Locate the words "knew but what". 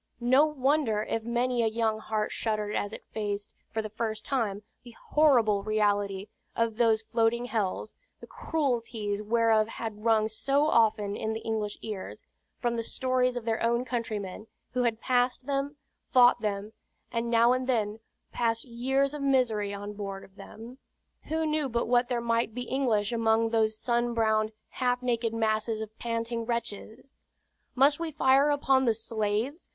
21.45-22.09